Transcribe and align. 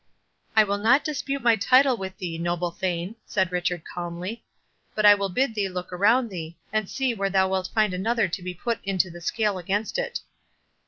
"I 0.55 0.63
will 0.63 0.79
not 0.79 1.03
dispute 1.03 1.43
my 1.43 1.55
title 1.55 1.95
with 1.95 2.17
thee, 2.17 2.39
noble 2.39 2.71
Thane," 2.71 3.17
said 3.27 3.51
Richard, 3.51 3.83
calmly; 3.85 4.43
"but 4.95 5.05
I 5.05 5.13
will 5.13 5.29
bid 5.29 5.53
thee 5.53 5.69
look 5.69 5.93
around 5.93 6.29
thee, 6.29 6.57
and 6.73 6.89
see 6.89 7.13
where 7.13 7.29
thou 7.29 7.47
wilt 7.49 7.69
find 7.75 7.93
another 7.93 8.27
to 8.27 8.41
be 8.41 8.55
put 8.55 8.79
into 8.83 9.11
the 9.11 9.21
scale 9.21 9.59
against 9.59 9.99
it." 9.99 10.21